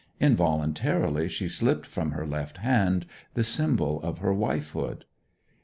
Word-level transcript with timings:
Involuntarily 0.19 1.29
she 1.29 1.47
slipped 1.47 1.85
from 1.85 2.09
her 2.13 2.25
left 2.25 2.57
hand 2.57 3.05
the 3.35 3.43
symbol 3.43 4.01
of 4.01 4.17
her 4.17 4.33
wifehood. 4.33 5.05